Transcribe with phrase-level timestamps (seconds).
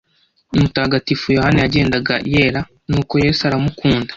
[0.59, 4.09] mutagatifu yohani yagendaga yera nuko yesu aramukunda